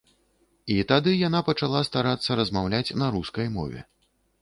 [0.75, 3.89] І тады яна пачала старацца размаўляць на рускай мове.